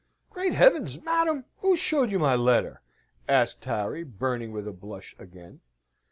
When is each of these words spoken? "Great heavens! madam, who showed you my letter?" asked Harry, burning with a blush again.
"Great 0.31 0.53
heavens! 0.55 0.99
madam, 1.03 1.45
who 1.59 1.75
showed 1.75 2.09
you 2.09 2.17
my 2.17 2.35
letter?" 2.35 2.81
asked 3.29 3.63
Harry, 3.65 4.03
burning 4.03 4.51
with 4.51 4.67
a 4.67 4.71
blush 4.73 5.15
again. 5.19 5.59